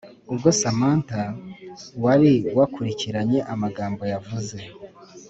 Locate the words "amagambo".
3.53-4.01